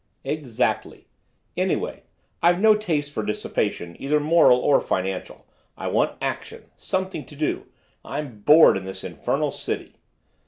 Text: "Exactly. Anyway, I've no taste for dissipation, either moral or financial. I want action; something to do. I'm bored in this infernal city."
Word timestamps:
"Exactly. 0.23 1.05
Anyway, 1.55 2.01
I've 2.41 2.59
no 2.59 2.73
taste 2.73 3.13
for 3.13 3.21
dissipation, 3.21 3.95
either 3.99 4.19
moral 4.19 4.57
or 4.57 4.81
financial. 4.81 5.45
I 5.77 5.89
want 5.89 6.17
action; 6.19 6.71
something 6.75 7.23
to 7.25 7.35
do. 7.35 7.67
I'm 8.03 8.39
bored 8.39 8.77
in 8.77 8.85
this 8.85 9.03
infernal 9.03 9.51
city." 9.51 9.97